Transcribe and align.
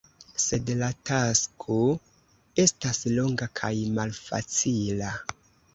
Sed 0.43 0.71
la 0.79 0.87
tasko 1.09 1.77
estas 2.65 3.03
longa 3.19 3.53
kaj 3.61 3.73
malfacila. 4.01 5.17